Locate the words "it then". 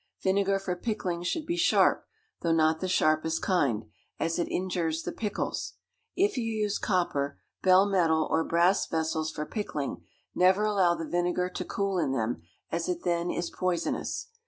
12.89-13.29